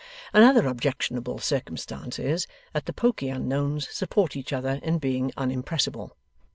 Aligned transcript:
Another 0.33 0.65
objectionable 0.65 1.37
circumstance 1.37 2.17
is, 2.17 2.47
that 2.73 2.87
the 2.87 2.91
pokey 2.91 3.29
unknowns 3.29 3.87
support 3.91 4.35
each 4.35 4.51
other 4.51 4.79
in 4.81 4.97
being 4.97 5.31
unimpressible. 5.37 6.13